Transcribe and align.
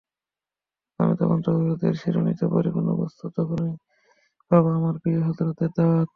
আমি 0.99 1.13
তখন 1.19 1.39
তৌহিদের 1.45 1.93
শিরনিতে 1.95 2.45
পরিপূর্ণ 2.47 2.89
প্রস্তুত, 2.95 3.33
এখনই 3.43 3.73
পাব 4.51 4.63
আমার 4.77 4.95
প্রিয় 5.01 5.19
হজরতের 5.27 5.71
দাওয়াত। 5.77 6.09